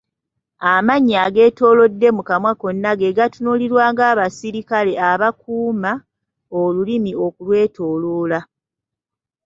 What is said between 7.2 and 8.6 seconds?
okulwetooloola.